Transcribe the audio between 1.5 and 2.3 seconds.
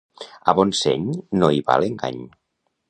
hi val engany.